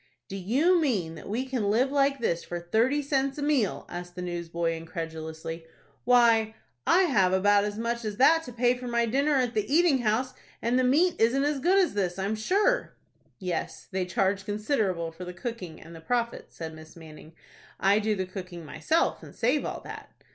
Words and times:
"Do 0.27 0.35
you 0.35 0.81
mean 0.81 1.13
that 1.13 1.29
we 1.29 1.45
can 1.45 1.69
live 1.69 1.91
like 1.91 2.17
this 2.17 2.43
for 2.43 2.59
thirty 2.59 3.03
cents 3.03 3.37
a 3.37 3.43
meal?" 3.43 3.85
asked 3.87 4.15
the 4.15 4.23
newsboy, 4.23 4.71
incredulously. 4.73 5.63
"Why, 6.05 6.55
I 6.87 7.03
have 7.03 7.33
about 7.33 7.65
as 7.65 7.77
much 7.77 8.03
as 8.03 8.17
that 8.17 8.41
to 8.45 8.51
pay 8.51 8.75
for 8.75 8.87
my 8.87 9.05
dinner 9.05 9.35
at 9.35 9.53
the 9.53 9.71
eating 9.71 9.99
house, 9.99 10.33
and 10.59 10.79
the 10.79 10.83
meat 10.83 11.17
isn't 11.21 11.43
as 11.43 11.59
good 11.59 11.77
as 11.77 11.93
this, 11.93 12.17
I 12.17 12.25
am 12.25 12.35
sure." 12.35 12.95
"Yes, 13.37 13.87
they 13.91 14.05
charge 14.07 14.43
considerable 14.43 15.11
for 15.11 15.23
the 15.23 15.33
cooking 15.35 15.79
and 15.79 15.95
the 15.95 16.01
profits," 16.01 16.55
said 16.55 16.73
Miss 16.73 16.95
Manning. 16.95 17.33
"I 17.79 17.99
do 17.99 18.15
the 18.15 18.25
cooking 18.25 18.65
myself, 18.65 19.21
and 19.21 19.35
save 19.35 19.65
all 19.65 19.81
that." 19.81 20.09